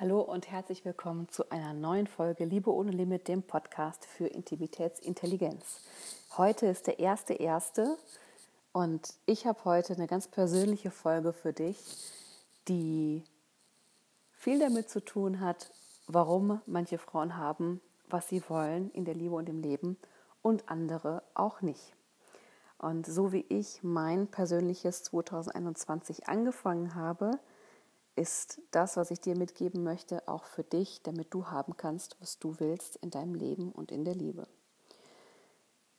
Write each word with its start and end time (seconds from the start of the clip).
Hallo 0.00 0.22
und 0.22 0.50
herzlich 0.50 0.84
willkommen 0.84 1.28
zu 1.28 1.48
einer 1.52 1.72
neuen 1.72 2.08
Folge 2.08 2.44
Liebe 2.44 2.74
ohne 2.74 2.90
Limit, 2.90 3.28
dem 3.28 3.44
Podcast 3.44 4.04
für 4.06 4.26
Intimitätsintelligenz. 4.26 5.82
Heute 6.36 6.66
ist 6.66 6.88
der 6.88 6.98
erste 6.98 7.34
erste 7.34 7.96
und 8.72 9.14
ich 9.24 9.46
habe 9.46 9.64
heute 9.64 9.92
eine 9.92 10.08
ganz 10.08 10.26
persönliche 10.26 10.90
Folge 10.90 11.32
für 11.32 11.52
dich, 11.52 11.78
die 12.66 13.22
viel 14.32 14.58
damit 14.58 14.90
zu 14.90 14.98
tun 14.98 15.38
hat, 15.38 15.70
warum 16.08 16.60
manche 16.66 16.98
Frauen 16.98 17.36
haben, 17.36 17.80
was 18.08 18.28
sie 18.28 18.42
wollen 18.48 18.90
in 18.90 19.04
der 19.04 19.14
Liebe 19.14 19.36
und 19.36 19.48
im 19.48 19.62
Leben 19.62 19.96
und 20.42 20.68
andere 20.68 21.22
auch 21.34 21.62
nicht. 21.62 21.94
Und 22.78 23.06
so 23.06 23.32
wie 23.32 23.46
ich 23.48 23.84
mein 23.84 24.26
persönliches 24.26 25.04
2021 25.04 26.28
angefangen 26.28 26.96
habe, 26.96 27.38
ist 28.16 28.60
das, 28.70 28.96
was 28.96 29.10
ich 29.10 29.20
dir 29.20 29.36
mitgeben 29.36 29.82
möchte, 29.82 30.26
auch 30.28 30.44
für 30.44 30.62
dich, 30.62 31.02
damit 31.02 31.34
du 31.34 31.48
haben 31.48 31.76
kannst, 31.76 32.16
was 32.20 32.38
du 32.38 32.58
willst 32.60 32.96
in 32.96 33.10
deinem 33.10 33.34
Leben 33.34 33.72
und 33.72 33.90
in 33.90 34.04
der 34.04 34.14
Liebe. 34.14 34.46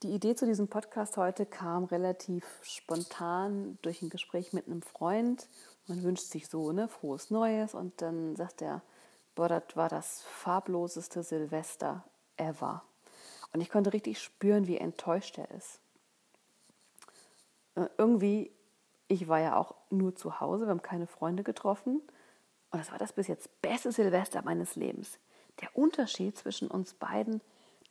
Die 0.03 0.13
Idee 0.13 0.35
zu 0.35 0.45
diesem 0.45 0.67
Podcast 0.67 1.17
heute 1.17 1.45
kam 1.45 1.85
relativ 1.85 2.45
spontan 2.63 3.77
durch 3.81 4.01
ein 4.01 4.09
Gespräch 4.09 4.53
mit 4.53 4.67
einem 4.67 4.81
Freund. 4.81 5.47
Man 5.87 6.03
wünscht 6.03 6.25
sich 6.25 6.47
so, 6.47 6.71
ne, 6.71 6.87
frohes 6.87 7.31
Neues 7.31 7.73
und 7.73 8.01
dann 8.01 8.35
sagt 8.35 8.61
er, 8.61 8.81
boah, 9.35 9.49
das 9.49 9.63
war 9.75 9.89
das 9.89 10.21
farbloseste 10.23 11.23
Silvester 11.23 12.03
ever. 12.37 12.83
Und 13.53 13.61
ich 13.61 13.69
konnte 13.69 13.93
richtig 13.93 14.21
spüren, 14.21 14.67
wie 14.67 14.77
enttäuscht 14.77 15.37
er 15.37 15.49
ist. 15.51 15.79
Äh, 17.75 17.87
irgendwie 17.97 18.51
ich 19.07 19.27
war 19.27 19.39
ja 19.39 19.55
auch 19.55 19.75
nur 19.89 20.15
zu 20.15 20.39
Hause, 20.39 20.65
wir 20.65 20.71
haben 20.71 20.81
keine 20.81 21.07
Freunde 21.07 21.43
getroffen. 21.43 22.01
Und 22.71 22.79
das 22.79 22.91
war 22.91 22.97
das 22.97 23.13
bis 23.13 23.27
jetzt 23.27 23.61
beste 23.61 23.91
Silvester 23.91 24.41
meines 24.43 24.75
Lebens. 24.75 25.19
Der 25.61 25.75
Unterschied 25.77 26.37
zwischen 26.37 26.69
uns 26.69 26.93
beiden, 26.93 27.41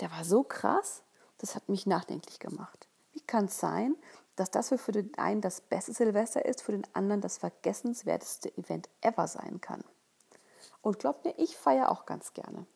der 0.01 0.11
war 0.11 0.25
so 0.25 0.43
krass, 0.43 1.03
das 1.39 1.55
hat 1.55 1.69
mich 1.69 1.87
nachdenklich 1.87 2.39
gemacht. 2.39 2.89
Wie 3.13 3.21
kann 3.21 3.47
es 3.47 3.59
sein, 3.59 3.97
dass 4.37 4.51
das 4.51 4.75
für 4.77 4.93
den 4.93 5.17
einen 5.17 5.41
das 5.41 5.61
beste 5.61 5.93
Silvester 5.93 6.45
ist, 6.45 6.63
für 6.63 6.73
den 6.73 6.87
anderen 6.93 7.21
das 7.21 7.39
vergessenswerteste 7.39 8.57
Event 8.59 8.89
ever 9.01 9.29
sein 9.29 9.61
kann? 9.61 9.85
Und 10.83 10.99
glaubt 10.99 11.25
mir, 11.25 11.35
ich 11.39 11.57
feiere 11.57 11.91
auch 11.91 12.05
ganz 12.05 12.35
gerne. 12.35 12.67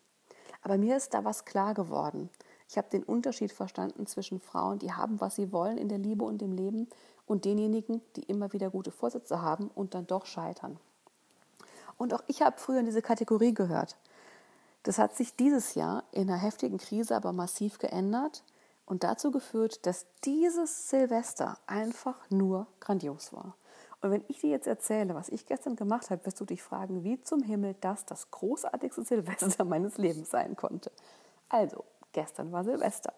Aber 0.63 0.79
mir 0.79 0.97
ist 0.97 1.13
da 1.13 1.25
was 1.25 1.45
klar 1.45 1.75
geworden. 1.75 2.31
Ich 2.69 2.79
habe 2.79 2.89
den 2.89 3.03
Unterschied 3.03 3.53
verstanden 3.53 4.07
zwischen 4.07 4.41
Frauen, 4.41 4.79
die 4.79 4.93
haben, 4.93 5.21
was 5.21 5.37
sie 5.37 5.53
wollen 5.53 5.79
in 5.79 5.89
der 5.89 5.99
Liebe 5.99 6.25
und 6.25 6.43
im 6.43 6.53
Leben, 6.53 6.89
und 7.29 7.45
denjenigen, 7.45 8.01
die 8.17 8.23
immer 8.23 8.53
wieder 8.53 8.71
gute 8.71 8.91
Vorsätze 8.91 9.43
haben 9.43 9.71
und 9.75 9.95
dann 9.95 10.07
doch 10.07 10.27
scheitern. 10.27 10.79
Und 11.97 12.15
auch 12.15 12.23
ich 12.27 12.43
habe 12.43 12.59
früher 12.59 12.81
in 12.81 12.87
diese 12.87 13.03
Kategorie 13.03 13.55
gehört. 13.55 13.97
Das 14.85 14.99
hat 14.99 15.17
sich 15.17 15.37
dieses 15.37 15.75
Jahr 15.75 16.05
in 16.13 16.31
einer 16.31 16.39
heftigen 16.39 16.79
Krise 16.79 17.15
aber 17.17 17.33
massiv 17.33 17.79
geändert 17.79 18.45
und 18.87 19.05
dazu 19.05 19.31
geführt, 19.31 19.85
dass 19.85 20.07
dieses 20.25 20.89
Silvester 20.89 21.59
einfach 21.67 22.19
nur 22.31 22.67
grandios 22.81 23.33
war. 23.33 23.55
Und 24.01 24.13
wenn 24.13 24.25
ich 24.29 24.41
dir 24.41 24.51
jetzt 24.51 24.69
erzähle, 24.69 25.15
was 25.15 25.29
ich 25.29 25.47
gestern 25.47 25.75
gemacht 25.75 26.11
habe, 26.11 26.25
wirst 26.25 26.41
du 26.41 26.45
dich 26.45 26.63
fragen, 26.63 27.03
wie 27.03 27.21
zum 27.21 27.43
Himmel 27.43 27.75
das 27.81 28.07
das 28.07 28.31
großartigste 28.31 29.05
Silvester 29.05 29.65
meines 29.67 29.99
Lebens 29.99 30.31
sein 30.31 30.57
konnte. 30.57 30.93
Also, 31.49 31.85
gestern 32.13 32.53
war 32.53 32.63
Silvester. 32.63 33.13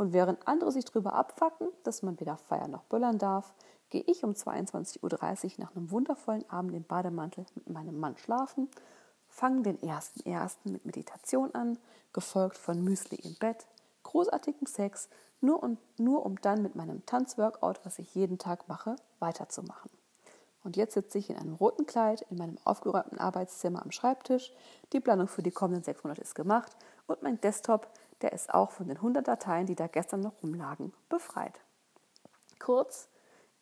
Und 0.00 0.14
während 0.14 0.48
andere 0.48 0.72
sich 0.72 0.86
darüber 0.86 1.12
abfacken, 1.12 1.68
dass 1.82 2.02
man 2.02 2.18
weder 2.20 2.38
feiern 2.38 2.70
noch 2.70 2.84
böllern 2.84 3.18
darf, 3.18 3.52
gehe 3.90 4.02
ich 4.06 4.24
um 4.24 4.30
22.30 4.30 5.02
Uhr 5.02 5.50
nach 5.58 5.76
einem 5.76 5.90
wundervollen 5.90 6.48
Abend 6.48 6.74
im 6.74 6.84
Bademantel 6.84 7.44
mit 7.54 7.68
meinem 7.68 8.00
Mann 8.00 8.16
schlafen, 8.16 8.70
fange 9.28 9.60
den 9.60 9.82
ersten 9.82 10.26
ersten 10.26 10.72
mit 10.72 10.86
Meditation 10.86 11.54
an, 11.54 11.76
gefolgt 12.14 12.56
von 12.56 12.82
Müsli 12.82 13.16
im 13.16 13.34
Bett, 13.34 13.66
großartigem 14.04 14.66
Sex, 14.66 15.10
nur, 15.42 15.62
und, 15.62 15.78
nur 15.98 16.24
um 16.24 16.40
dann 16.40 16.62
mit 16.62 16.76
meinem 16.76 17.04
Tanzworkout, 17.04 17.80
was 17.84 17.98
ich 17.98 18.14
jeden 18.14 18.38
Tag 18.38 18.68
mache, 18.68 18.96
weiterzumachen. 19.18 19.90
Und 20.64 20.78
jetzt 20.78 20.94
sitze 20.94 21.18
ich 21.18 21.28
in 21.28 21.36
einem 21.36 21.56
roten 21.56 21.84
Kleid 21.84 22.24
in 22.30 22.38
meinem 22.38 22.56
aufgeräumten 22.64 23.18
Arbeitszimmer 23.18 23.82
am 23.82 23.90
Schreibtisch. 23.90 24.50
Die 24.94 25.00
Planung 25.00 25.28
für 25.28 25.42
die 25.42 25.50
kommenden 25.50 25.84
sechs 25.84 26.04
Monate 26.04 26.22
ist 26.22 26.34
gemacht 26.34 26.74
und 27.06 27.22
mein 27.22 27.38
Desktop 27.42 27.86
der 28.22 28.32
ist 28.32 28.52
auch 28.52 28.70
von 28.70 28.88
den 28.88 28.96
100 28.96 29.26
Dateien, 29.26 29.66
die 29.66 29.74
da 29.74 29.86
gestern 29.86 30.20
noch 30.20 30.42
rumlagen, 30.42 30.92
befreit. 31.08 31.60
Kurz, 32.58 33.08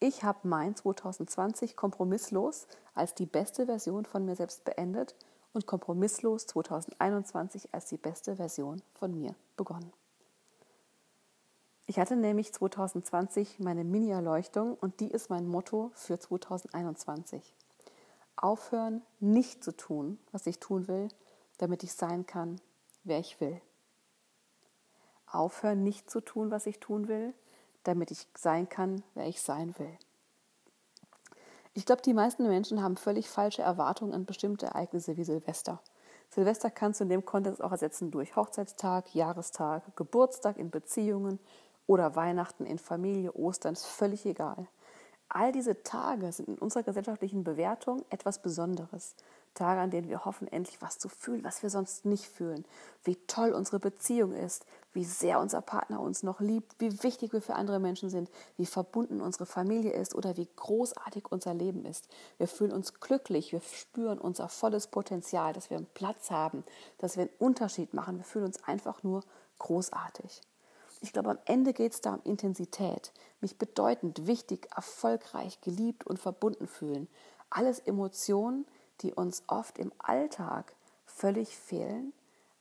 ich 0.00 0.24
habe 0.24 0.46
mein 0.46 0.76
2020 0.76 1.76
kompromisslos 1.76 2.66
als 2.94 3.14
die 3.14 3.26
beste 3.26 3.66
Version 3.66 4.04
von 4.04 4.24
mir 4.24 4.36
selbst 4.36 4.64
beendet 4.64 5.14
und 5.52 5.66
kompromisslos 5.66 6.46
2021 6.46 7.72
als 7.72 7.86
die 7.86 7.96
beste 7.96 8.36
Version 8.36 8.82
von 8.94 9.19
mir 9.19 9.34
begonnen. 9.56 9.92
Ich 11.86 11.98
hatte 11.98 12.16
nämlich 12.16 12.52
2020 12.52 13.60
meine 13.60 13.82
Mini-Erleuchtung 13.82 14.75
und 14.75 15.00
die 15.00 15.10
ist 15.10 15.30
mein 15.30 15.48
Motto 15.48 15.90
für 15.94 16.19
2021. 16.19 17.54
Aufhören, 18.36 19.02
nicht 19.20 19.64
zu 19.64 19.75
tun, 19.75 20.19
was 20.30 20.46
ich 20.46 20.60
tun 20.60 20.86
will, 20.86 21.08
damit 21.56 21.82
ich 21.82 21.94
sein 21.94 22.26
kann, 22.26 22.60
wer 23.04 23.19
ich 23.19 23.40
will 23.40 23.60
aufhören, 25.33 25.83
nicht 25.83 26.11
zu 26.11 26.21
tun, 26.21 26.50
was 26.50 26.66
ich 26.66 26.81
tun 26.81 27.09
will, 27.09 27.34
damit 27.84 28.11
ich 28.11 28.27
sein 28.37 28.69
kann, 28.69 29.03
wer 29.15 29.27
ich 29.27 29.43
sein 29.43 29.75
will. 29.78 29.97
Ich 31.75 31.87
glaube, 31.87 32.03
die 32.03 32.15
meisten 32.15 32.47
Menschen 32.47 32.83
haben 32.83 32.97
völlig 32.97 33.28
falsche 33.31 33.62
Erwartungen 33.62 34.12
an 34.12 34.25
bestimmte 34.25 34.67
Ereignisse 34.67 35.17
wie 35.17 35.25
Silvester. 35.25 35.81
Silvester 36.31 36.71
kannst 36.71 37.00
du 37.00 37.05
in 37.05 37.11
dem 37.11 37.25
Kontext 37.25 37.62
auch 37.62 37.72
ersetzen 37.72 38.11
durch 38.11 38.37
Hochzeitstag, 38.37 39.15
Jahrestag, 39.15 39.97
Geburtstag 39.97 40.59
in 40.59 40.71
Beziehungen 40.71 41.38
oder 41.87 42.17
Weihnachten 42.17 42.67
in 42.67 42.78
Familie, 42.78 43.33
Ostern, 43.33 43.72
ist 43.75 43.87
völlig 43.87 44.27
egal. 44.27 44.67
All 45.28 45.53
diese 45.53 45.83
Tage 45.83 46.33
sind 46.33 46.49
in 46.49 46.59
unserer 46.59 46.83
gesellschaftlichen 46.83 47.44
Bewertung 47.44 48.05
etwas 48.11 48.41
Besonderes. 48.41 49.15
Tage, 49.55 49.81
an 49.81 49.91
denen 49.91 50.09
wir 50.09 50.25
hoffen, 50.25 50.49
endlich 50.49 50.81
was 50.81 50.99
zu 50.99 51.09
fühlen, 51.09 51.44
was 51.44 51.62
wir 51.62 51.71
sonst 51.71 52.05
nicht 52.05 52.27
fühlen. 52.27 52.65
Wie 53.05 53.17
toll 53.27 53.53
unsere 53.53 53.78
Beziehung 53.78 54.33
ist, 54.33 54.65
wie 54.98 55.04
sehr 55.04 55.38
unser 55.38 55.60
Partner 55.60 56.00
uns 56.00 56.25
noch 56.25 56.41
liebt, 56.41 56.75
wie 56.81 57.04
wichtig 57.04 57.32
wir 57.32 57.41
für 57.41 57.54
andere 57.54 57.78
Menschen 57.78 58.10
sind, 58.10 58.28
wie 58.56 58.66
verbunden 58.66 59.20
unsere 59.20 59.47
Familie 59.47 59.92
ist 59.92 60.12
oder 60.12 60.36
wie 60.36 60.48
großartig 60.56 61.31
unser 61.31 61.54
Leben 61.54 61.84
ist. 61.84 62.09
Wir 62.36 62.48
fühlen 62.48 62.72
uns 62.72 62.94
glücklich, 62.94 63.53
wir 63.53 63.60
spüren 63.60 64.19
unser 64.19 64.48
volles 64.48 64.88
Potenzial, 64.88 65.53
dass 65.53 65.70
wir 65.70 65.76
einen 65.76 65.87
Platz 65.94 66.32
haben, 66.32 66.64
dass 66.98 67.16
wir 67.16 67.22
einen 67.22 67.32
Unterschied 67.38 67.94
machen. 67.94 68.16
Wir 68.16 68.25
fühlen 68.25 68.47
uns 68.47 68.64
einfach 68.64 69.04
nur 69.04 69.22
großartig. 69.60 70.41
Ich 71.00 71.12
glaube, 71.12 71.31
am 71.31 71.38
Ende 71.44 71.75
geht 71.75 71.92
es 71.92 72.00
da 72.00 72.14
um 72.14 72.22
Intensität, 72.25 73.12
mich 73.41 73.56
bedeutend, 73.56 74.26
wichtig, 74.26 74.69
erfolgreich, 74.75 75.60
geliebt 75.60 76.08
und 76.08 76.19
verbunden 76.19 76.66
fühlen. 76.66 77.06
Alles 77.50 77.78
Emotionen, 77.78 78.66
die 79.03 79.14
uns 79.14 79.44
oft 79.47 79.78
im 79.78 79.92
Alltag 79.98 80.75
völlig 81.06 81.56
fehlen 81.56 82.12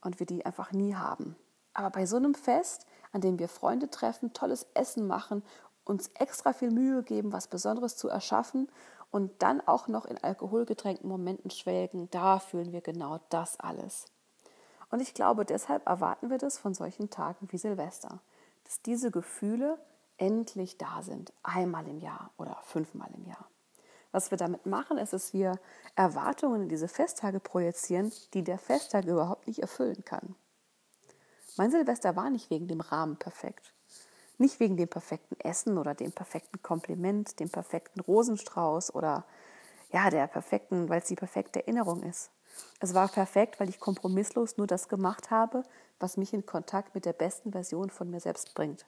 und 0.02 0.20
wir 0.20 0.28
die 0.28 0.46
einfach 0.46 0.72
nie 0.72 0.94
haben. 0.94 1.36
Aber 1.78 1.92
bei 1.92 2.08
so 2.08 2.18
einem 2.18 2.34
Fest, 2.34 2.88
an 3.12 3.22
dem 3.22 3.38
wir 3.38 3.48
Freunde 3.48 3.92
treffen, 3.92 4.34
tolles 4.34 4.66
Essen 4.74 5.06
machen, 5.06 5.44
uns 5.86 6.08
extra 6.16 6.52
viel 6.52 6.72
Mühe 6.72 7.04
geben, 7.04 7.32
was 7.32 7.48
Besonderes 7.48 7.96
zu 7.96 8.10
erschaffen 8.10 8.68
und 9.12 9.44
dann 9.44 9.62
auch 9.62 9.88
noch 9.88 10.06
in 10.06 10.18
alkoholgetränkten 10.18 11.08
Momenten 11.08 11.52
schwelgen, 11.52 12.10
da 12.10 12.40
fühlen 12.40 12.72
wir 12.72 12.82
genau 12.82 13.20
das 13.30 13.60
alles. 13.60 14.06
Und 14.90 15.04
ich 15.04 15.14
glaube, 15.14 15.46
deshalb 15.46 15.88
erwarten 15.88 16.32
wir 16.32 16.40
das 16.40 16.58
von 16.58 16.74
solchen 16.74 17.12
Tagen 17.12 17.48
wie 17.52 17.60
Silvester, 17.60 18.22
dass 18.64 18.82
diese 18.82 19.12
Gefühle 19.12 19.78
endlich 20.18 20.80
da 20.80 21.04
sind, 21.04 21.32
einmal 21.44 21.88
im 21.88 22.00
Jahr 22.00 22.32
oder 22.38 22.58
fünfmal 22.64 23.12
im 23.14 23.28
Jahr. 23.28 23.48
Was 24.12 24.32
wir 24.32 24.40
damit 24.40 24.66
machen, 24.66 24.98
ist, 24.98 25.14
dass 25.14 25.32
wir 25.32 25.60
Erwartungen 25.96 26.64
in 26.64 26.70
diese 26.70 26.88
Festtage 26.88 27.40
projizieren, 27.40 28.12
die 28.34 28.44
der 28.44 28.58
Festtag 28.58 29.06
überhaupt 29.06 29.46
nicht 29.46 29.60
erfüllen 29.60 30.04
kann. 30.04 30.36
Mein 31.58 31.72
Silvester 31.72 32.16
war 32.16 32.30
nicht 32.30 32.50
wegen 32.50 32.68
dem 32.68 32.82
Rahmen 32.82 33.18
perfekt. 33.18 33.74
Nicht 34.38 34.60
wegen 34.60 34.78
dem 34.78 34.88
perfekten 34.88 35.40
Essen 35.40 35.80
oder 35.80 35.96
dem 35.96 36.12
perfekten 36.12 36.62
Kompliment, 36.62 37.40
dem 37.40 37.50
perfekten 37.50 38.00
Rosenstrauß 38.00 38.94
oder 38.94 39.26
ja, 39.92 40.10
der 40.12 40.28
perfekten, 40.28 40.90
weil 40.90 41.00
es 41.00 41.08
die 41.08 41.16
perfekte 41.16 41.62
Erinnerung 41.62 42.04
ist. 42.04 42.30
Es 42.80 42.94
war 42.94 43.08
perfekt, 43.08 43.60
weil 43.60 43.70
ich 43.70 43.80
kompromisslos 43.80 44.58
nur 44.58 44.68
das 44.68 44.88
gemacht 44.90 45.32
habe, 45.32 45.64
was 46.00 46.18
mich 46.18 46.34
in 46.34 46.46
Kontakt 46.46 46.94
mit 46.94 47.06
der 47.06 47.14
besten 47.14 47.52
Version 47.52 47.90
von 47.90 48.10
mir 48.10 48.20
selbst 48.20 48.54
bringt. 48.54 48.86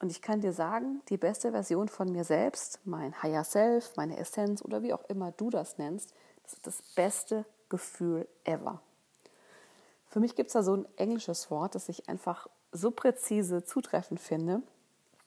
Und 0.00 0.10
ich 0.10 0.20
kann 0.20 0.40
dir 0.40 0.52
sagen, 0.52 1.02
die 1.08 1.16
beste 1.16 1.52
Version 1.52 1.88
von 1.88 2.10
mir 2.10 2.24
selbst, 2.24 2.80
mein 2.84 3.22
Higher 3.22 3.44
Self, 3.44 3.92
meine 3.96 4.18
Essenz 4.18 4.62
oder 4.62 4.82
wie 4.82 4.92
auch 4.92 5.04
immer 5.08 5.32
du 5.32 5.50
das 5.50 5.78
nennst, 5.78 6.12
das 6.42 6.54
ist 6.54 6.66
das 6.66 6.82
beste 6.94 7.46
Gefühl 7.68 8.28
ever. 8.44 8.82
Für 10.06 10.20
mich 10.20 10.34
gibt 10.34 10.48
es 10.48 10.54
da 10.54 10.62
so 10.62 10.74
ein 10.74 10.86
englisches 10.96 11.50
Wort, 11.50 11.74
das 11.74 11.88
ich 11.88 12.08
einfach 12.08 12.46
so 12.72 12.90
präzise 12.90 13.64
zutreffend 13.64 14.20
finde. 14.20 14.62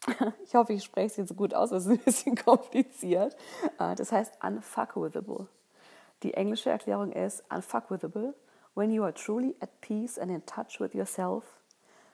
Ich 0.46 0.56
hoffe, 0.56 0.74
ich 0.74 0.84
spreche 0.84 1.08
es 1.08 1.18
jetzt 1.18 1.38
gut 1.38 1.54
aus, 1.54 1.72
es 1.72 1.86
ist 1.86 1.92
ein 1.92 2.00
bisschen 2.00 2.36
kompliziert. 2.46 3.36
Äh, 3.78 3.96
das 3.96 4.12
heißt 4.12 4.34
unfuckable. 4.42 5.48
Die 6.24 6.34
englische 6.34 6.70
Erklärung 6.70 7.12
ist 7.12 7.44
unfuckwithable. 7.50 8.34
When 8.76 8.92
you 8.92 9.04
are 9.04 9.14
truly 9.14 9.56
at 9.60 9.82
peace 9.82 10.18
and 10.18 10.32
in 10.32 10.46
touch 10.46 10.80
with 10.80 10.94
yourself, 10.94 11.44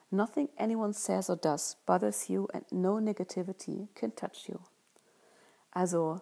nothing 0.10 0.50
anyone 0.58 0.94
says 0.94 1.30
or 1.30 1.36
does 1.36 1.78
bothers 1.86 2.28
you 2.28 2.48
and 2.54 2.70
no 2.72 3.00
negativity 3.00 3.88
can 3.94 4.16
touch 4.16 4.48
you. 4.48 4.58
Also, 5.72 6.22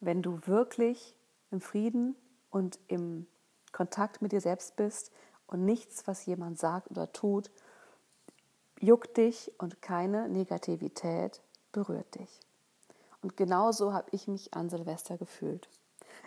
wenn 0.00 0.22
du 0.22 0.40
wirklich 0.46 1.16
im 1.50 1.60
Frieden 1.60 2.16
und 2.50 2.78
im 2.88 3.26
Kontakt 3.72 4.22
mit 4.22 4.32
dir 4.32 4.40
selbst 4.40 4.76
bist 4.76 5.10
und 5.46 5.64
nichts, 5.64 6.06
was 6.06 6.26
jemand 6.26 6.58
sagt 6.58 6.90
oder 6.90 7.12
tut, 7.12 7.50
juckt 8.80 9.16
dich 9.16 9.52
und 9.58 9.82
keine 9.82 10.28
Negativität 10.28 11.42
berührt 11.72 12.14
dich. 12.14 12.40
Und 13.22 13.36
genauso 13.36 13.92
habe 13.92 14.08
ich 14.12 14.28
mich 14.28 14.54
an 14.54 14.68
Silvester 14.68 15.16
gefühlt. 15.16 15.68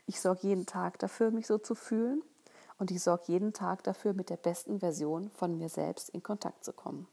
Ich 0.05 0.19
sorge 0.19 0.47
jeden 0.47 0.65
Tag 0.65 0.99
dafür, 0.99 1.31
mich 1.31 1.47
so 1.47 1.57
zu 1.57 1.75
fühlen 1.75 2.23
und 2.79 2.91
ich 2.91 3.01
sorge 3.03 3.23
jeden 3.27 3.53
Tag 3.53 3.83
dafür, 3.83 4.13
mit 4.13 4.29
der 4.29 4.37
besten 4.37 4.79
Version 4.79 5.29
von 5.31 5.57
mir 5.57 5.69
selbst 5.69 6.09
in 6.09 6.23
Kontakt 6.23 6.63
zu 6.63 6.73
kommen. 6.73 7.07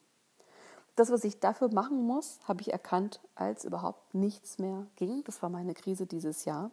Das, 0.97 1.11
was 1.11 1.25
ich 1.25 1.41
dafür 1.41 1.73
machen 1.73 2.07
muss, 2.07 2.39
habe 2.45 2.61
ich 2.61 2.73
erkannt, 2.73 3.21
als 3.35 3.65
überhaupt 3.65 4.15
nichts 4.15 4.59
mehr 4.59 4.87
ging. 4.97 5.25
Das 5.25 5.43
war 5.43 5.51
meine 5.51 5.75
Krise 5.75 6.07
dieses 6.07 6.45
Jahr. 6.45 6.71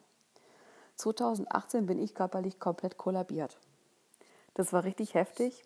2018 0.98 1.88
bin 1.88 1.98
ich 1.98 2.14
körperlich 2.14 2.60
komplett 2.60 2.98
kollabiert. 2.98 3.60
Das 4.54 4.74
war 4.74 4.84
richtig 4.84 5.14
heftig 5.14 5.64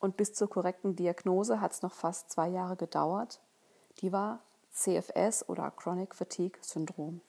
und 0.00 0.16
bis 0.16 0.32
zur 0.32 0.48
korrekten 0.48 0.96
Diagnose 0.96 1.60
hat 1.60 1.72
es 1.72 1.82
noch 1.82 1.94
fast 1.94 2.30
zwei 2.30 2.48
Jahre 2.48 2.76
gedauert. 2.76 3.40
Die 4.00 4.12
war 4.12 4.40
CFS 4.72 5.48
oder 5.48 5.70
Chronic 5.72 6.14
Fatigue 6.14 6.58
Syndrom. 6.60 7.20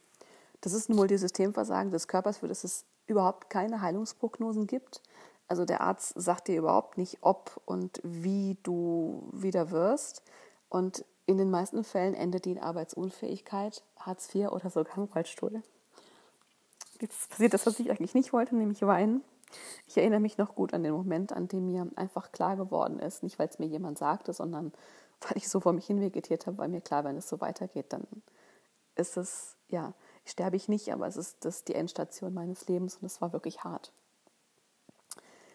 Das 0.61 0.73
ist 0.73 0.89
ein 0.89 0.95
Multisystemversagen 0.95 1.91
des 1.91 2.07
Körpers, 2.07 2.37
für 2.37 2.47
das 2.47 2.63
es 2.63 2.85
überhaupt 3.07 3.49
keine 3.49 3.81
Heilungsprognosen 3.81 4.67
gibt. 4.67 5.01
Also 5.47 5.65
der 5.65 5.81
Arzt 5.81 6.13
sagt 6.15 6.47
dir 6.47 6.59
überhaupt 6.59 6.97
nicht, 6.97 7.17
ob 7.21 7.59
und 7.65 7.99
wie 8.03 8.57
du 8.61 9.27
wieder 9.31 9.71
wirst. 9.71 10.21
Und 10.69 11.05
in 11.25 11.37
den 11.37 11.49
meisten 11.49 11.83
Fällen 11.83 12.13
endet 12.13 12.45
die 12.45 12.51
in 12.51 12.59
Arbeitsunfähigkeit, 12.59 13.83
Hartz 13.97 14.33
IV 14.33 14.49
oder 14.49 14.69
sogar 14.69 14.97
im 14.97 15.05
Rollstuhl. 15.05 15.63
Jetzt 17.01 17.29
passiert 17.29 17.53
das, 17.53 17.65
was 17.65 17.79
ich 17.79 17.89
eigentlich 17.89 18.13
nicht 18.13 18.33
wollte, 18.33 18.55
nämlich 18.55 18.81
weinen. 18.83 19.23
Ich 19.87 19.97
erinnere 19.97 20.19
mich 20.19 20.37
noch 20.37 20.55
gut 20.55 20.73
an 20.73 20.83
den 20.83 20.93
Moment, 20.93 21.33
an 21.33 21.47
dem 21.47 21.65
mir 21.65 21.87
einfach 21.95 22.31
klar 22.31 22.55
geworden 22.55 22.99
ist, 22.99 23.23
nicht 23.23 23.39
weil 23.39 23.47
es 23.47 23.59
mir 23.59 23.65
jemand 23.65 23.97
sagte, 23.97 24.33
sondern 24.33 24.71
weil 25.21 25.37
ich 25.37 25.49
so 25.49 25.59
vor 25.59 25.73
mich 25.73 25.87
hin 25.87 26.01
vegetiert 26.01 26.47
habe, 26.47 26.57
weil 26.57 26.69
mir 26.69 26.81
klar, 26.81 27.03
wenn 27.03 27.17
es 27.17 27.29
so 27.29 27.41
weitergeht, 27.41 27.87
dann 27.89 28.05
ist 28.95 29.17
es, 29.17 29.55
ja, 29.69 29.93
sterbe 30.25 30.55
ich 30.55 30.67
nicht, 30.67 30.91
aber 30.93 31.07
es 31.07 31.17
ist 31.17 31.45
das 31.45 31.63
die 31.63 31.75
Endstation 31.75 32.33
meines 32.33 32.67
Lebens 32.67 32.97
und 32.97 33.05
es 33.05 33.21
war 33.21 33.33
wirklich 33.33 33.63
hart. 33.63 33.91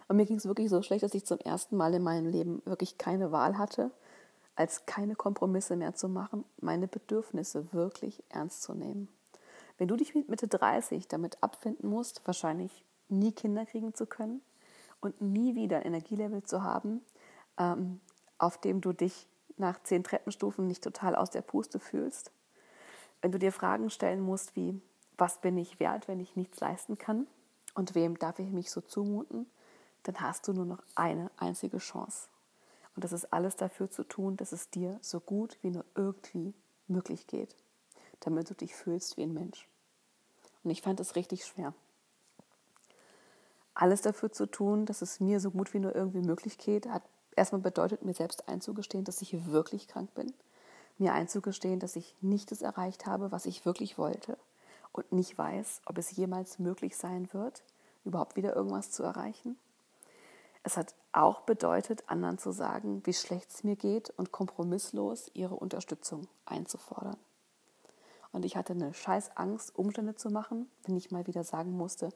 Und 0.08 0.17
mir 0.17 0.26
ging 0.26 0.37
es 0.37 0.47
wirklich 0.47 0.69
so 0.69 0.82
schlecht, 0.82 1.02
dass 1.02 1.14
ich 1.14 1.25
zum 1.25 1.38
ersten 1.38 1.76
Mal 1.76 1.94
in 1.94 2.02
meinem 2.02 2.26
Leben 2.26 2.62
wirklich 2.67 2.99
keine 2.99 3.32
Wahl 3.32 3.56
hatte, 3.56 3.90
als 4.56 4.87
keine 4.87 5.17
Kompromisse 5.17 5.76
mehr 5.76 5.94
zu 5.94 6.08
machen, 6.08 6.44
meine 6.61 6.88
Bedürfnisse 6.88 7.73
wirklich 7.73 8.23
ernst 8.29 8.62
zu 8.62 8.75
nehmen. 8.75 9.08
Wenn 9.79 9.88
du 9.88 9.97
dich 9.97 10.14
mit 10.14 10.29
Mitte 10.29 10.47
30 10.47 11.08
damit 11.08 11.43
abfinden 11.43 11.88
musst, 11.88 12.25
wahrscheinlich 12.26 12.85
nie 13.08 13.32
Kinder 13.32 13.66
kriegen 13.66 13.94
zu 13.94 14.06
können 14.06 14.42
und 15.00 15.20
nie 15.20 15.54
wieder 15.54 15.78
ein 15.78 15.86
Energielevel 15.86 16.42
zu 16.42 16.62
haben, 16.62 17.02
ähm, 17.58 18.00
auf 18.38 18.58
dem 18.58 18.80
du 18.80 18.92
dich 18.92 19.28
nach 19.56 19.82
zehn 19.82 20.02
Treppenstufen 20.02 20.66
nicht 20.66 20.82
total 20.82 21.14
aus 21.14 21.30
der 21.30 21.42
Puste 21.42 21.78
fühlst, 21.78 22.32
wenn 23.22 23.32
du 23.32 23.38
dir 23.38 23.52
Fragen 23.52 23.90
stellen 23.90 24.20
musst 24.20 24.56
wie, 24.56 24.80
was 25.16 25.40
bin 25.40 25.56
ich 25.56 25.80
wert, 25.80 26.08
wenn 26.08 26.20
ich 26.20 26.36
nichts 26.36 26.60
leisten 26.60 26.98
kann 26.98 27.26
und 27.74 27.94
wem 27.94 28.18
darf 28.18 28.38
ich 28.38 28.50
mich 28.50 28.70
so 28.70 28.80
zumuten, 28.80 29.46
dann 30.02 30.20
hast 30.20 30.48
du 30.48 30.52
nur 30.52 30.66
noch 30.66 30.82
eine 30.94 31.30
einzige 31.36 31.78
Chance. 31.78 32.28
Und 32.94 33.04
das 33.04 33.12
ist 33.12 33.32
alles 33.32 33.56
dafür 33.56 33.90
zu 33.90 34.04
tun, 34.04 34.36
dass 34.36 34.52
es 34.52 34.70
dir 34.70 34.98
so 35.00 35.20
gut 35.20 35.58
wie 35.62 35.70
nur 35.70 35.84
irgendwie 35.94 36.54
möglich 36.86 37.26
geht, 37.26 37.56
damit 38.20 38.50
du 38.50 38.54
dich 38.54 38.74
fühlst 38.74 39.16
wie 39.16 39.22
ein 39.22 39.34
Mensch. 39.34 39.68
Und 40.62 40.70
ich 40.70 40.82
fand 40.82 41.00
es 41.00 41.16
richtig 41.16 41.44
schwer. 41.44 41.74
Alles 43.75 44.03
dafür 44.03 44.31
zu 44.31 44.47
tun, 44.47 44.87
dass 44.87 45.03
es 45.03 45.21
mir 45.21 45.41
so 45.41 45.50
gut 45.50 45.75
wie 45.75 45.81
nur 45.81 45.94
irgendwie 45.94 46.23
möglich 46.23 46.59
geht, 46.59 46.88
hat 46.88 47.03
erstmal 47.37 47.61
bedeutet, 47.61 48.05
mir 48.05 48.15
selbst 48.15 48.49
einzugestehen, 48.49 49.05
dass 49.05 49.23
ich 49.23 49.47
wirklich 49.47 49.88
krank 49.88 50.15
bin 50.15 50.32
mir 50.99 51.12
einzugestehen, 51.12 51.81
dass 51.81 51.97
ich 51.97 52.15
nicht 52.21 52.50
das 52.50 52.62
erreicht 52.62 53.06
habe, 53.06 53.32
was 53.32 53.47
ich 53.47 53.67
wirklich 53.67 53.99
wollte 53.99 54.38
und 54.93 55.12
nicht 55.12 55.37
weiß, 55.37 55.82
ob 55.87 55.99
es 55.99 56.12
jemals 56.12 56.59
möglich 56.59 56.97
sein 56.97 57.32
wird, 57.32 57.62
überhaupt 58.05 58.37
wieder 58.37 58.55
irgendwas 58.55 58.91
zu 58.91 59.03
erreichen. 59.03 59.56
Es 60.62 60.76
hat 60.76 60.94
auch 61.12 61.43
bedeutet, 61.43 62.05
anderen 62.06 62.38
zu 62.38 62.53
sagen, 62.53 63.03
wie 63.05 63.12
schlecht 63.12 63.50
es 63.50 63.65
mir 63.65 63.76
geht 63.76 64.11
und 64.11 64.32
kompromisslos 64.32 65.31
ihre 65.35 65.56
Unterstützung 65.56 66.26
einzufordern. 66.47 67.19
Und 68.32 68.44
ich 68.44 68.56
hatte 68.56 68.73
eine 68.73 68.94
scheiß 68.94 69.37
Angst, 69.37 69.76
Umstände 69.76 70.17
zu 70.17 70.31
machen, 70.31 70.69
wenn 70.85 70.97
ich 70.97 71.11
mal 71.11 71.26
wieder 71.26 71.44
sagen 71.44 71.73
musste, 71.76 72.09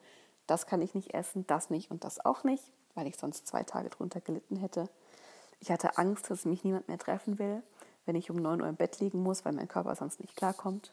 das 0.49 0.67
kann 0.67 0.83
ich 0.83 0.95
nicht 0.95 1.15
essen, 1.15 1.47
das 1.47 1.71
nicht 1.71 1.91
und 1.91 2.03
das 2.03 2.25
auch 2.25 2.43
nicht, 2.43 2.65
weil 2.95 3.07
ich 3.07 3.17
sonst 3.17 3.47
zwei 3.47 3.63
Tage 3.63 3.91
drunter 3.91 4.21
gelitten 4.21 4.57
hätte. 4.57 4.89
Ich 5.61 5.71
hatte 5.71 5.99
Angst, 5.99 6.31
dass 6.31 6.45
mich 6.45 6.65
niemand 6.65 6.89
mehr 6.89 6.99
treffen 6.99 7.39
will 7.39 7.63
wenn 8.09 8.17
ich 8.17 8.31
um 8.31 8.37
9 8.37 8.63
Uhr 8.63 8.69
im 8.69 8.75
Bett 8.75 8.99
liegen 9.01 9.23
muss, 9.23 9.45
weil 9.45 9.53
mein 9.53 9.69
Körper 9.69 9.95
sonst 9.95 10.19
nicht 10.19 10.35
klarkommt. 10.35 10.93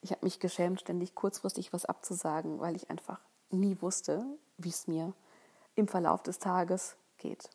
Ich 0.00 0.12
habe 0.12 0.24
mich 0.24 0.38
geschämt, 0.38 0.80
ständig 0.80 1.16
kurzfristig 1.16 1.72
was 1.72 1.84
abzusagen, 1.84 2.60
weil 2.60 2.76
ich 2.76 2.88
einfach 2.88 3.20
nie 3.50 3.76
wusste, 3.82 4.24
wie 4.56 4.68
es 4.68 4.86
mir 4.86 5.12
im 5.74 5.88
Verlauf 5.88 6.22
des 6.22 6.38
Tages 6.38 6.96
geht. 7.18 7.50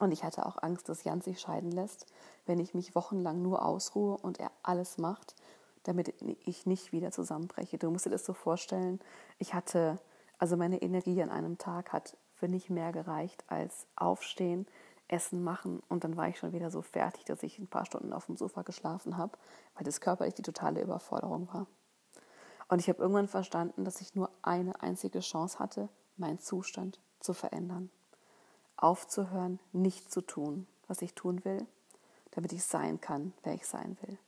Und 0.00 0.10
ich 0.10 0.24
hatte 0.24 0.44
auch 0.44 0.60
Angst, 0.62 0.88
dass 0.88 1.04
Jan 1.04 1.20
sich 1.20 1.40
scheiden 1.40 1.70
lässt, 1.70 2.06
wenn 2.44 2.58
ich 2.58 2.74
mich 2.74 2.96
wochenlang 2.96 3.40
nur 3.40 3.64
ausruhe 3.64 4.18
und 4.18 4.40
er 4.40 4.50
alles 4.64 4.98
macht, 4.98 5.36
damit 5.84 6.12
ich 6.44 6.66
nicht 6.66 6.90
wieder 6.90 7.12
zusammenbreche. 7.12 7.78
Du 7.78 7.90
musst 7.90 8.04
dir 8.04 8.10
das 8.10 8.26
so 8.26 8.34
vorstellen, 8.34 9.00
ich 9.38 9.54
hatte, 9.54 10.00
also 10.38 10.56
meine 10.56 10.82
Energie 10.82 11.22
an 11.22 11.30
einem 11.30 11.58
Tag 11.58 11.92
hat 11.92 12.16
für 12.34 12.48
nicht 12.48 12.70
mehr 12.70 12.92
gereicht 12.92 13.44
als 13.48 13.86
aufstehen, 13.96 14.66
Essen 15.08 15.42
machen 15.42 15.82
und 15.88 16.04
dann 16.04 16.16
war 16.16 16.28
ich 16.28 16.38
schon 16.38 16.52
wieder 16.52 16.70
so 16.70 16.82
fertig, 16.82 17.24
dass 17.24 17.42
ich 17.42 17.58
ein 17.58 17.68
paar 17.68 17.86
Stunden 17.86 18.12
auf 18.12 18.26
dem 18.26 18.36
Sofa 18.36 18.62
geschlafen 18.62 19.16
habe, 19.16 19.38
weil 19.74 19.84
das 19.84 20.00
körperlich 20.00 20.34
die 20.34 20.42
totale 20.42 20.82
Überforderung 20.82 21.48
war. 21.52 21.66
Und 22.68 22.80
ich 22.80 22.88
habe 22.88 23.00
irgendwann 23.00 23.28
verstanden, 23.28 23.84
dass 23.84 24.00
ich 24.00 24.14
nur 24.14 24.30
eine 24.42 24.82
einzige 24.82 25.20
Chance 25.20 25.58
hatte, 25.58 25.88
meinen 26.16 26.40
Zustand 26.40 26.98
zu 27.20 27.32
verändern. 27.32 27.90
Aufzuhören, 28.76 29.60
nicht 29.72 30.10
zu 30.10 30.20
tun, 30.20 30.66
was 30.88 31.02
ich 31.02 31.14
tun 31.14 31.44
will, 31.44 31.64
damit 32.32 32.52
ich 32.52 32.64
sein 32.64 33.00
kann, 33.00 33.32
wer 33.44 33.54
ich 33.54 33.66
sein 33.66 33.96
will. 34.02 34.18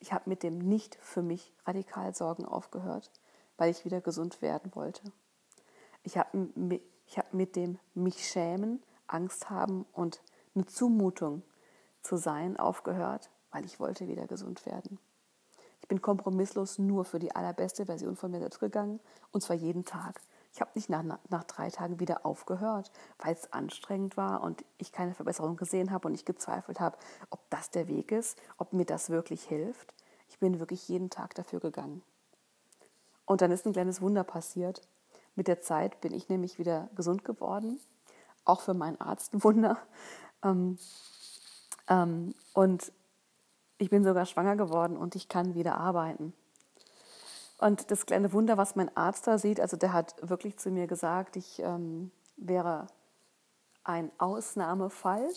Ich 0.00 0.12
habe 0.12 0.28
mit 0.28 0.42
dem 0.42 0.58
Nicht 0.58 0.96
für 0.96 1.22
mich 1.22 1.52
radikal 1.66 2.14
Sorgen 2.14 2.44
aufgehört, 2.44 3.10
weil 3.58 3.70
ich 3.70 3.84
wieder 3.84 4.00
gesund 4.00 4.42
werden 4.42 4.74
wollte. 4.74 5.12
Ich 6.06 6.16
habe 6.16 6.80
ich 7.08 7.18
hab 7.18 7.34
mit 7.34 7.56
dem 7.56 7.80
mich 7.94 8.28
schämen 8.28 8.80
Angst 9.08 9.50
haben 9.50 9.84
und 9.92 10.22
eine 10.54 10.64
Zumutung 10.66 11.42
zu 12.00 12.16
sein 12.16 12.56
aufgehört, 12.56 13.28
weil 13.50 13.64
ich 13.64 13.80
wollte 13.80 14.06
wieder 14.06 14.28
gesund 14.28 14.64
werden. 14.66 15.00
Ich 15.80 15.88
bin 15.88 16.00
kompromisslos 16.00 16.78
nur 16.78 17.04
für 17.04 17.18
die 17.18 17.34
allerbeste 17.34 17.86
Version 17.86 18.14
von 18.14 18.30
mir 18.30 18.38
selbst 18.38 18.60
gegangen 18.60 19.00
und 19.32 19.40
zwar 19.42 19.56
jeden 19.56 19.84
Tag. 19.84 20.20
Ich 20.52 20.60
habe 20.60 20.70
nicht 20.76 20.88
nach, 20.88 21.02
nach 21.28 21.42
drei 21.42 21.70
Tagen 21.70 21.98
wieder 21.98 22.24
aufgehört, 22.24 22.92
weil 23.18 23.34
es 23.34 23.52
anstrengend 23.52 24.16
war 24.16 24.42
und 24.42 24.64
ich 24.78 24.92
keine 24.92 25.12
Verbesserung 25.12 25.56
gesehen 25.56 25.90
habe 25.90 26.06
und 26.06 26.14
ich 26.14 26.24
gezweifelt 26.24 26.78
habe, 26.78 26.96
ob 27.30 27.40
das 27.50 27.70
der 27.70 27.88
Weg 27.88 28.12
ist, 28.12 28.40
ob 28.58 28.72
mir 28.72 28.86
das 28.86 29.10
wirklich 29.10 29.42
hilft. 29.42 29.92
Ich 30.28 30.38
bin 30.38 30.60
wirklich 30.60 30.88
jeden 30.88 31.10
Tag 31.10 31.34
dafür 31.34 31.58
gegangen. 31.58 32.02
Und 33.24 33.40
dann 33.40 33.50
ist 33.50 33.66
ein 33.66 33.72
kleines 33.72 34.00
Wunder 34.00 34.22
passiert. 34.22 34.82
Mit 35.36 35.48
der 35.48 35.60
Zeit 35.60 36.00
bin 36.00 36.12
ich 36.12 36.28
nämlich 36.28 36.58
wieder 36.58 36.88
gesund 36.96 37.24
geworden 37.24 37.78
auch 38.46 38.60
für 38.60 38.74
meinen 38.74 39.00
Arzt 39.00 39.34
ein 39.34 39.44
Wunder. 39.44 39.78
Ähm, 40.42 40.78
ähm, 41.88 42.34
und 42.54 42.92
ich 43.78 43.90
bin 43.90 44.04
sogar 44.04 44.24
schwanger 44.24 44.56
geworden 44.56 44.96
und 44.96 45.14
ich 45.14 45.28
kann 45.28 45.54
wieder 45.54 45.78
arbeiten. 45.78 46.32
Und 47.58 47.90
das 47.90 48.06
kleine 48.06 48.32
Wunder, 48.32 48.56
was 48.56 48.76
mein 48.76 48.94
Arzt 48.96 49.26
da 49.26 49.38
sieht, 49.38 49.60
also 49.60 49.76
der 49.76 49.92
hat 49.92 50.16
wirklich 50.22 50.58
zu 50.58 50.70
mir 50.70 50.86
gesagt, 50.86 51.36
ich 51.36 51.58
ähm, 51.60 52.10
wäre 52.36 52.86
ein 53.84 54.10
Ausnahmefall. 54.18 55.28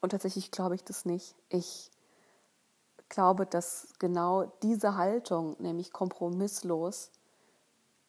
Und 0.00 0.10
tatsächlich 0.10 0.50
glaube 0.50 0.74
ich 0.74 0.84
das 0.84 1.04
nicht. 1.04 1.34
Ich 1.48 1.90
glaube, 3.08 3.46
dass 3.46 3.88
genau 3.98 4.44
diese 4.62 4.96
Haltung, 4.96 5.56
nämlich 5.58 5.92
kompromisslos, 5.92 7.10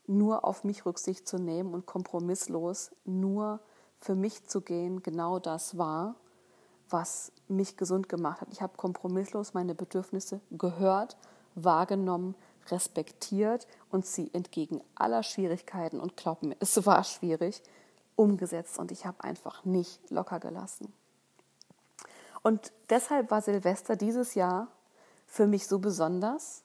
nur 0.07 0.45
auf 0.45 0.63
mich 0.63 0.85
Rücksicht 0.85 1.27
zu 1.27 1.37
nehmen 1.37 1.73
und 1.73 1.85
kompromisslos 1.85 2.91
nur 3.05 3.59
für 3.97 4.15
mich 4.15 4.45
zu 4.45 4.61
gehen 4.61 5.01
genau 5.01 5.39
das 5.39 5.77
war, 5.77 6.15
was 6.89 7.31
mich 7.47 7.77
gesund 7.77 8.09
gemacht 8.09 8.41
hat. 8.41 8.49
Ich 8.51 8.61
habe 8.61 8.77
kompromisslos 8.77 9.53
meine 9.53 9.75
Bedürfnisse 9.75 10.41
gehört, 10.51 11.17
wahrgenommen, 11.55 12.35
respektiert 12.67 13.67
und 13.89 14.05
sie 14.05 14.33
entgegen 14.33 14.81
aller 14.95 15.23
Schwierigkeiten 15.23 15.99
und 15.99 16.17
glaub 16.17 16.43
mir, 16.43 16.55
es 16.59 16.85
war 16.85 17.03
schwierig, 17.03 17.61
umgesetzt 18.15 18.79
und 18.79 18.91
ich 18.91 19.05
habe 19.05 19.23
einfach 19.23 19.65
nicht 19.65 20.09
locker 20.09 20.39
gelassen. 20.39 20.91
Und 22.43 22.71
deshalb 22.89 23.31
war 23.31 23.41
Silvester 23.41 23.95
dieses 23.95 24.35
Jahr 24.35 24.67
für 25.25 25.47
mich 25.47 25.67
so 25.67 25.79
besonders, 25.79 26.64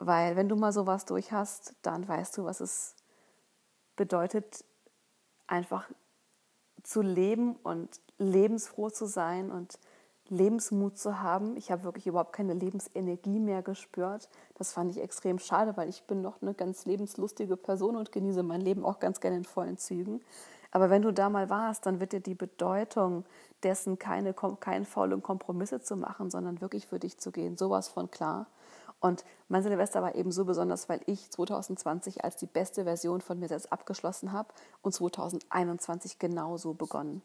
weil 0.00 0.34
wenn 0.34 0.48
du 0.48 0.56
mal 0.56 0.72
sowas 0.72 1.04
durch 1.04 1.30
hast, 1.30 1.74
dann 1.82 2.08
weißt 2.08 2.38
du, 2.38 2.44
was 2.44 2.60
es 2.60 2.96
bedeutet, 3.96 4.64
einfach 5.46 5.88
zu 6.82 7.02
leben 7.02 7.56
und 7.62 8.00
lebensfroh 8.18 8.88
zu 8.88 9.06
sein 9.06 9.50
und 9.50 9.78
Lebensmut 10.30 10.96
zu 10.96 11.20
haben. 11.20 11.56
Ich 11.56 11.70
habe 11.70 11.82
wirklich 11.82 12.06
überhaupt 12.06 12.32
keine 12.32 12.54
Lebensenergie 12.54 13.40
mehr 13.40 13.62
gespürt. 13.62 14.30
Das 14.54 14.72
fand 14.72 14.90
ich 14.90 15.02
extrem 15.02 15.38
schade, 15.38 15.76
weil 15.76 15.88
ich 15.88 16.04
bin 16.04 16.22
noch 16.22 16.40
eine 16.40 16.54
ganz 16.54 16.86
lebenslustige 16.86 17.56
Person 17.56 17.96
und 17.96 18.10
genieße 18.10 18.42
mein 18.42 18.60
Leben 18.60 18.84
auch 18.84 19.00
ganz 19.00 19.20
gerne 19.20 19.36
in 19.36 19.44
vollen 19.44 19.76
Zügen. 19.76 20.20
Aber 20.70 20.88
wenn 20.88 21.02
du 21.02 21.12
da 21.12 21.28
mal 21.28 21.50
warst, 21.50 21.84
dann 21.84 22.00
wird 22.00 22.12
dir 22.12 22.20
die 22.20 22.36
Bedeutung 22.36 23.24
dessen, 23.64 23.98
keine, 23.98 24.32
keine 24.32 24.84
faulen 24.86 25.22
Kompromisse 25.22 25.82
zu 25.82 25.96
machen, 25.96 26.30
sondern 26.30 26.60
wirklich 26.60 26.86
für 26.86 27.00
dich 27.00 27.18
zu 27.18 27.32
gehen, 27.32 27.56
sowas 27.56 27.88
von 27.88 28.10
klar. 28.10 28.46
Und 29.00 29.24
mein 29.48 29.62
Silvester 29.62 30.02
war 30.02 30.14
eben 30.14 30.30
so 30.30 30.44
besonders, 30.44 30.88
weil 30.88 31.00
ich 31.06 31.30
2020 31.30 32.22
als 32.22 32.36
die 32.36 32.46
beste 32.46 32.84
Version 32.84 33.20
von 33.20 33.38
mir 33.38 33.48
selbst 33.48 33.72
abgeschlossen 33.72 34.32
habe 34.32 34.52
und 34.82 34.92
2021 34.92 36.18
genauso 36.18 36.74
begonnen. 36.74 37.22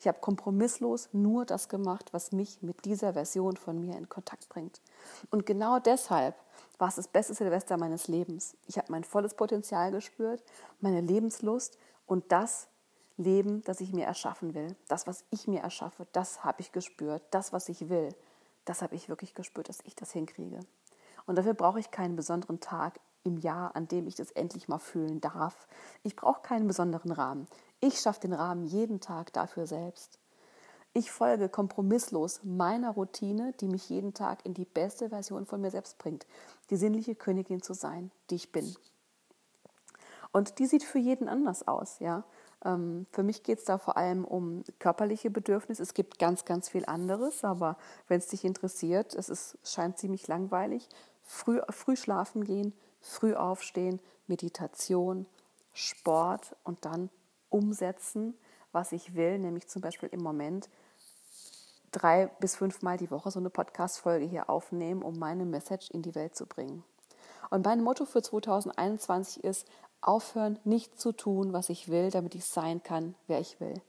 Ich 0.00 0.08
habe 0.08 0.18
kompromisslos 0.20 1.08
nur 1.12 1.46
das 1.46 1.68
gemacht, 1.68 2.12
was 2.12 2.32
mich 2.32 2.60
mit 2.62 2.84
dieser 2.84 3.14
Version 3.14 3.56
von 3.56 3.80
mir 3.80 3.96
in 3.96 4.08
Kontakt 4.08 4.48
bringt. 4.50 4.82
Und 5.30 5.46
genau 5.46 5.78
deshalb 5.78 6.34
war 6.78 6.88
es 6.88 6.96
das 6.96 7.08
beste 7.08 7.32
Silvester 7.32 7.78
meines 7.78 8.08
Lebens. 8.08 8.56
Ich 8.66 8.76
habe 8.76 8.92
mein 8.92 9.04
volles 9.04 9.34
Potenzial 9.34 9.92
gespürt, 9.92 10.42
meine 10.80 11.00
Lebenslust 11.00 11.78
und 12.06 12.30
das 12.32 12.68
Leben, 13.16 13.62
das 13.62 13.80
ich 13.80 13.92
mir 13.92 14.04
erschaffen 14.04 14.54
will. 14.54 14.76
Das, 14.88 15.06
was 15.06 15.24
ich 15.30 15.46
mir 15.46 15.60
erschaffe, 15.60 16.06
das 16.12 16.44
habe 16.44 16.60
ich 16.60 16.72
gespürt. 16.72 17.22
Das, 17.30 17.52
was 17.52 17.68
ich 17.68 17.88
will, 17.88 18.10
das 18.64 18.82
habe 18.82 18.96
ich 18.96 19.08
wirklich 19.08 19.34
gespürt, 19.34 19.68
dass 19.68 19.80
ich 19.84 19.94
das 19.94 20.12
hinkriege. 20.12 20.60
Und 21.26 21.36
dafür 21.36 21.54
brauche 21.54 21.80
ich 21.80 21.90
keinen 21.90 22.16
besonderen 22.16 22.60
Tag 22.60 23.00
im 23.24 23.38
Jahr, 23.38 23.74
an 23.74 23.88
dem 23.88 24.06
ich 24.06 24.14
das 24.14 24.30
endlich 24.32 24.68
mal 24.68 24.78
fühlen 24.78 25.20
darf. 25.20 25.66
Ich 26.02 26.14
brauche 26.16 26.42
keinen 26.42 26.66
besonderen 26.66 27.10
Rahmen. 27.10 27.48
Ich 27.80 28.00
schaffe 28.00 28.20
den 28.20 28.34
Rahmen 28.34 28.64
jeden 28.64 29.00
Tag 29.00 29.32
dafür 29.32 29.66
selbst. 29.66 30.18
Ich 30.92 31.10
folge 31.10 31.48
kompromisslos 31.48 32.40
meiner 32.44 32.90
Routine, 32.90 33.52
die 33.60 33.66
mich 33.66 33.88
jeden 33.90 34.14
Tag 34.14 34.46
in 34.46 34.54
die 34.54 34.64
beste 34.64 35.08
Version 35.08 35.44
von 35.44 35.60
mir 35.60 35.70
selbst 35.70 35.98
bringt, 35.98 36.24
die 36.70 36.76
sinnliche 36.76 37.16
Königin 37.16 37.62
zu 37.62 37.74
sein, 37.74 38.12
die 38.30 38.36
ich 38.36 38.52
bin. 38.52 38.76
Und 40.30 40.58
die 40.58 40.66
sieht 40.66 40.84
für 40.84 40.98
jeden 40.98 41.28
anders 41.28 41.66
aus, 41.66 41.98
ja. 41.98 42.24
Ähm, 42.64 43.06
für 43.12 43.22
mich 43.22 43.42
geht 43.42 43.58
es 43.58 43.64
da 43.64 43.78
vor 43.78 43.96
allem 43.96 44.24
um 44.24 44.62
körperliche 44.78 45.30
Bedürfnisse. 45.30 45.82
Es 45.82 45.94
gibt 45.94 46.18
ganz, 46.18 46.44
ganz 46.44 46.68
viel 46.68 46.84
anderes, 46.86 47.44
aber 47.44 47.76
wenn 48.08 48.18
es 48.18 48.28
dich 48.28 48.44
interessiert, 48.44 49.14
es 49.14 49.28
ist, 49.28 49.58
scheint 49.64 49.98
ziemlich 49.98 50.26
langweilig. 50.28 50.88
Früh, 51.24 51.60
früh 51.70 51.96
schlafen 51.96 52.44
gehen, 52.44 52.72
früh 53.00 53.34
aufstehen, 53.34 54.00
Meditation, 54.26 55.26
Sport 55.72 56.54
und 56.62 56.84
dann 56.84 57.10
umsetzen, 57.48 58.34
was 58.72 58.92
ich 58.92 59.14
will, 59.14 59.38
nämlich 59.38 59.68
zum 59.68 59.82
Beispiel 59.82 60.08
im 60.10 60.22
Moment 60.22 60.68
drei 61.92 62.26
bis 62.40 62.56
fünfmal 62.56 62.96
die 62.96 63.10
Woche 63.10 63.30
so 63.30 63.38
eine 63.38 63.50
Podcast-Folge 63.50 64.26
hier 64.26 64.50
aufnehmen, 64.50 65.02
um 65.02 65.18
meine 65.18 65.44
Message 65.44 65.90
in 65.90 66.02
die 66.02 66.14
Welt 66.14 66.34
zu 66.34 66.46
bringen. 66.46 66.82
Und 67.50 67.64
mein 67.64 67.82
Motto 67.82 68.04
für 68.04 68.22
2021 68.22 69.44
ist, 69.44 69.68
aufhören, 70.00 70.58
nicht 70.64 71.00
zu 71.00 71.12
tun, 71.12 71.52
was 71.52 71.68
ich 71.68 71.88
will, 71.88 72.10
damit 72.10 72.34
ich 72.34 72.44
sein 72.44 72.82
kann, 72.82 73.14
wer 73.26 73.40
ich 73.40 73.60
will. 73.60 73.80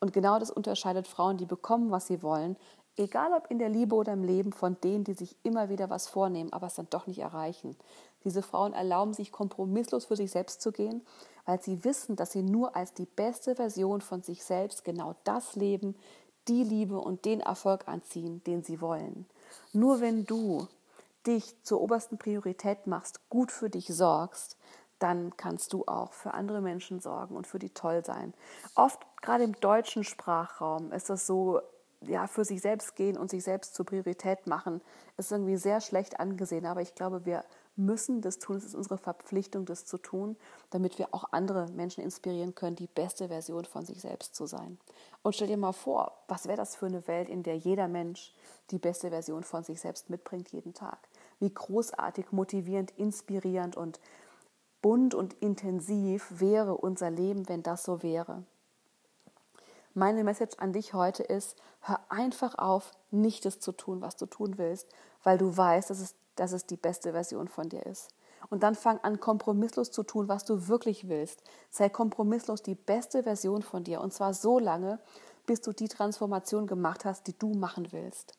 Und 0.00 0.12
genau 0.12 0.38
das 0.38 0.50
unterscheidet 0.50 1.06
Frauen, 1.06 1.36
die 1.36 1.46
bekommen, 1.46 1.90
was 1.90 2.06
sie 2.06 2.22
wollen, 2.22 2.56
egal 3.00 3.32
ob 3.32 3.50
in 3.50 3.58
der 3.58 3.68
Liebe 3.68 3.94
oder 3.94 4.12
im 4.12 4.24
Leben, 4.24 4.52
von 4.52 4.76
denen, 4.82 5.04
die 5.04 5.14
sich 5.14 5.36
immer 5.42 5.68
wieder 5.68 5.90
was 5.90 6.06
vornehmen, 6.06 6.52
aber 6.52 6.66
es 6.66 6.74
dann 6.74 6.88
doch 6.90 7.06
nicht 7.06 7.18
erreichen. 7.18 7.76
Diese 8.24 8.42
Frauen 8.42 8.74
erlauben 8.74 9.14
sich 9.14 9.32
kompromisslos 9.32 10.04
für 10.04 10.16
sich 10.16 10.30
selbst 10.30 10.60
zu 10.60 10.70
gehen, 10.70 11.02
weil 11.46 11.60
sie 11.62 11.84
wissen, 11.84 12.16
dass 12.16 12.32
sie 12.32 12.42
nur 12.42 12.76
als 12.76 12.92
die 12.92 13.06
beste 13.06 13.56
Version 13.56 14.02
von 14.02 14.22
sich 14.22 14.44
selbst 14.44 14.84
genau 14.84 15.14
das 15.24 15.56
leben, 15.56 15.96
die 16.48 16.62
Liebe 16.62 16.98
und 16.98 17.24
den 17.24 17.40
Erfolg 17.40 17.88
anziehen, 17.88 18.42
den 18.44 18.62
sie 18.62 18.80
wollen. 18.80 19.26
Nur 19.72 20.00
wenn 20.00 20.26
du 20.26 20.68
dich 21.26 21.54
zur 21.62 21.80
obersten 21.80 22.18
Priorität 22.18 22.86
machst, 22.86 23.28
gut 23.30 23.50
für 23.52 23.70
dich 23.70 23.88
sorgst, 23.88 24.56
dann 24.98 25.34
kannst 25.38 25.72
du 25.72 25.84
auch 25.86 26.12
für 26.12 26.34
andere 26.34 26.60
Menschen 26.60 27.00
sorgen 27.00 27.34
und 27.34 27.46
für 27.46 27.58
die 27.58 27.70
toll 27.70 28.04
sein. 28.04 28.34
Oft, 28.74 29.00
gerade 29.22 29.44
im 29.44 29.54
deutschen 29.54 30.04
Sprachraum, 30.04 30.92
ist 30.92 31.08
das 31.08 31.26
so, 31.26 31.60
ja, 32.06 32.26
für 32.26 32.44
sich 32.44 32.60
selbst 32.60 32.96
gehen 32.96 33.18
und 33.18 33.30
sich 33.30 33.44
selbst 33.44 33.74
zur 33.74 33.84
Priorität 33.84 34.46
machen, 34.46 34.80
ist 35.16 35.32
irgendwie 35.32 35.56
sehr 35.56 35.80
schlecht 35.80 36.18
angesehen. 36.18 36.66
Aber 36.66 36.80
ich 36.80 36.94
glaube, 36.94 37.26
wir 37.26 37.44
müssen 37.76 38.20
das 38.20 38.38
tun. 38.38 38.56
Es 38.56 38.64
ist 38.64 38.74
unsere 38.74 38.98
Verpflichtung, 38.98 39.64
das 39.64 39.84
zu 39.84 39.98
tun, 39.98 40.36
damit 40.70 40.98
wir 40.98 41.08
auch 41.12 41.24
andere 41.32 41.66
Menschen 41.72 42.02
inspirieren 42.02 42.54
können, 42.54 42.76
die 42.76 42.86
beste 42.86 43.28
Version 43.28 43.64
von 43.64 43.84
sich 43.84 44.00
selbst 44.00 44.34
zu 44.34 44.46
sein. 44.46 44.78
Und 45.22 45.34
stell 45.34 45.48
dir 45.48 45.56
mal 45.56 45.72
vor, 45.72 46.12
was 46.28 46.46
wäre 46.46 46.56
das 46.56 46.76
für 46.76 46.86
eine 46.86 47.06
Welt, 47.06 47.28
in 47.28 47.42
der 47.42 47.56
jeder 47.56 47.88
Mensch 47.88 48.32
die 48.70 48.78
beste 48.78 49.10
Version 49.10 49.42
von 49.42 49.64
sich 49.64 49.80
selbst 49.80 50.10
mitbringt 50.10 50.50
jeden 50.50 50.74
Tag? 50.74 50.98
Wie 51.38 51.52
großartig, 51.52 52.32
motivierend, 52.32 52.92
inspirierend 52.92 53.76
und 53.76 54.00
bunt 54.82 55.14
und 55.14 55.34
intensiv 55.34 56.26
wäre 56.30 56.76
unser 56.76 57.10
Leben, 57.10 57.48
wenn 57.48 57.62
das 57.62 57.84
so 57.84 58.02
wäre. 58.02 58.44
Meine 59.94 60.22
Message 60.22 60.56
an 60.58 60.72
dich 60.72 60.94
heute 60.94 61.24
ist, 61.24 61.56
hör 61.80 61.98
einfach 62.08 62.56
auf, 62.56 62.92
nicht 63.10 63.44
das 63.44 63.58
zu 63.58 63.72
tun, 63.72 64.00
was 64.00 64.16
du 64.16 64.26
tun 64.26 64.56
willst, 64.56 64.86
weil 65.24 65.36
du 65.36 65.56
weißt, 65.56 65.90
dass 65.90 65.98
es, 65.98 66.14
dass 66.36 66.52
es 66.52 66.66
die 66.66 66.76
beste 66.76 67.12
Version 67.12 67.48
von 67.48 67.68
dir 67.68 67.84
ist. 67.86 68.08
Und 68.50 68.62
dann 68.62 68.76
fang 68.76 68.98
an, 69.02 69.18
kompromisslos 69.18 69.90
zu 69.90 70.04
tun, 70.04 70.28
was 70.28 70.44
du 70.44 70.68
wirklich 70.68 71.08
willst. 71.08 71.42
Sei 71.70 71.88
kompromisslos 71.88 72.62
die 72.62 72.76
beste 72.76 73.24
Version 73.24 73.62
von 73.62 73.82
dir. 73.82 74.00
Und 74.00 74.12
zwar 74.12 74.32
so 74.32 74.58
lange, 74.58 75.00
bis 75.44 75.60
du 75.60 75.72
die 75.72 75.88
Transformation 75.88 76.66
gemacht 76.66 77.04
hast, 77.04 77.26
die 77.26 77.36
du 77.36 77.52
machen 77.54 77.88
willst. 77.90 78.34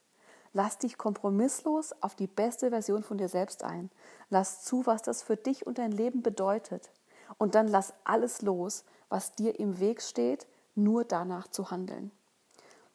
Lass 0.53 0.77
dich 0.77 0.97
kompromisslos 0.97 1.93
auf 2.01 2.15
die 2.15 2.27
beste 2.27 2.69
Version 2.69 3.03
von 3.03 3.17
dir 3.17 3.29
selbst 3.29 3.63
ein. 3.63 3.89
Lass 4.29 4.63
zu, 4.63 4.85
was 4.85 5.01
das 5.01 5.21
für 5.21 5.37
dich 5.37 5.67
und 5.67 5.77
dein 5.77 5.91
Leben 5.91 6.23
bedeutet. 6.23 6.91
Und 7.37 7.55
dann 7.55 7.67
lass 7.67 7.93
alles 8.03 8.41
los, 8.41 8.83
was 9.09 9.33
dir 9.35 9.59
im 9.59 9.79
Weg 9.79 10.01
steht, 10.01 10.47
nur 10.75 11.03
danach 11.03 11.47
zu 11.47 11.71
handeln. 11.71 12.11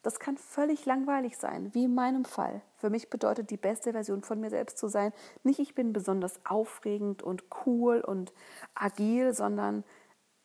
Das 0.03 0.21
kann 0.21 0.39
völlig 0.39 0.87
langweilig 0.87 1.37
sein, 1.37 1.75
wie 1.75 1.87
in 1.87 1.95
meinem 1.95 2.25
Fall. 2.25 2.63
Für 2.77 2.91
mich 2.91 3.11
bedeutet 3.11 3.51
die 3.51 3.57
beste 3.57 3.91
Version 3.91 4.23
von 4.23 4.39
mir 4.39 4.51
selbst 4.51 4.79
zu 4.79 4.87
sein, 4.87 5.13
nicht 5.43 5.59
ich 5.59 5.75
bin 5.75 5.93
besonders 5.93 6.39
aufregend 6.47 7.25
und 7.25 7.43
cool 7.67 8.01
und 8.01 8.33
agil, 8.77 9.35
sondern 9.35 9.83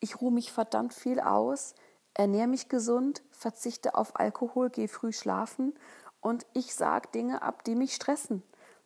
ich 0.00 0.20
ruhe 0.20 0.32
mich 0.32 0.50
verdammt 0.50 0.94
viel 0.94 1.20
aus, 1.20 1.76
ernähre 2.14 2.48
mich 2.48 2.68
gesund, 2.68 3.22
verzichte 3.30 3.94
auf 3.94 4.18
Alkohol, 4.18 4.68
gehe 4.68 4.88
früh 4.88 5.12
schlafen 5.12 5.74
und 6.20 6.44
ich 6.54 6.74
sage 6.74 7.10
Dinge 7.14 7.42
ab, 7.42 7.62
die 7.62 7.76
mich 7.76 7.94
stressen. 7.94 8.42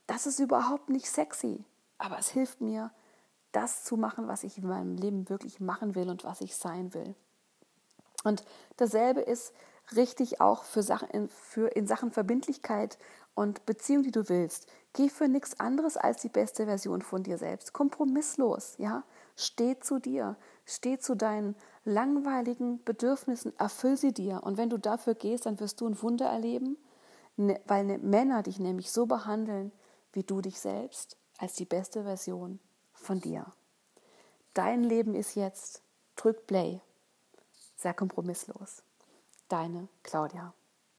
Das 0.06 0.26
ist 0.26 0.40
überhaupt 0.40 0.90
nicht 0.90 1.08
sexy, 1.10 1.64
aber 1.96 2.18
es 2.18 2.28
hilft 2.28 2.60
mir, 2.60 2.90
das 3.52 3.82
zu 3.84 3.96
machen, 3.96 4.28
was 4.28 4.44
ich 4.44 4.58
in 4.58 4.68
meinem 4.68 4.96
Leben 4.96 5.30
wirklich 5.30 5.58
machen 5.58 5.94
will 5.94 6.10
und 6.10 6.24
was 6.24 6.42
ich 6.42 6.54
sein 6.54 6.92
will. 6.92 7.14
Und 8.26 8.44
dasselbe 8.76 9.20
ist 9.20 9.52
richtig 9.94 10.40
auch 10.40 10.64
für 10.64 10.82
Sachen 10.82 11.08
in, 11.10 11.28
für 11.28 11.68
in 11.68 11.86
Sachen 11.86 12.10
Verbindlichkeit 12.10 12.98
und 13.34 13.64
Beziehung, 13.66 14.02
die 14.02 14.10
du 14.10 14.28
willst. 14.28 14.66
Geh 14.92 15.08
für 15.08 15.28
nichts 15.28 15.60
anderes 15.60 15.96
als 15.96 16.22
die 16.22 16.28
beste 16.28 16.64
Version 16.64 17.02
von 17.02 17.22
dir 17.22 17.38
selbst. 17.38 17.72
Kompromisslos, 17.72 18.74
ja? 18.78 19.04
Steh 19.36 19.78
zu 19.78 19.98
dir, 19.98 20.36
steh 20.64 20.98
zu 20.98 21.14
deinen 21.14 21.54
langweiligen 21.84 22.82
Bedürfnissen, 22.84 23.52
erfüll 23.58 23.96
sie 23.96 24.12
dir. 24.12 24.42
Und 24.42 24.56
wenn 24.56 24.70
du 24.70 24.78
dafür 24.78 25.14
gehst, 25.14 25.46
dann 25.46 25.60
wirst 25.60 25.80
du 25.80 25.86
ein 25.86 26.00
Wunder 26.02 26.26
erleben 26.26 26.78
Ne, 27.36 27.60
weil 27.66 27.84
ne, 27.84 27.98
Männer 27.98 28.42
dich 28.42 28.58
nämlich 28.58 28.90
so 28.90 29.06
behandeln, 29.06 29.70
wie 30.12 30.22
du 30.22 30.40
dich 30.40 30.58
selbst, 30.58 31.18
als 31.38 31.52
die 31.52 31.66
beste 31.66 32.02
Version 32.04 32.58
von 32.94 33.20
dir. 33.20 33.52
Dein 34.54 34.82
Leben 34.82 35.14
ist 35.14 35.34
jetzt. 35.34 35.82
Drück 36.16 36.46
Play. 36.46 36.80
Sei 37.76 37.92
kompromisslos. 37.92 38.82
Deine 39.48 39.88
Claudia. 40.02 40.54